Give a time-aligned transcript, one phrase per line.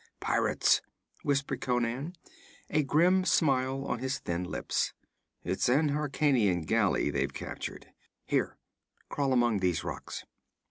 [0.19, 0.81] 'Pirates!'
[1.21, 2.15] whispered Conan,
[2.71, 4.93] a grim smile on his thin lips.
[5.43, 7.93] 'It's an Hyrkanian galley they've captured.
[8.25, 8.57] Here
[9.09, 10.23] crawl among these rocks.